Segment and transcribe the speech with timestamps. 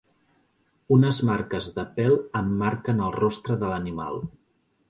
[0.95, 4.23] Unes marques de pèl emmarquen el rostre de l'animal.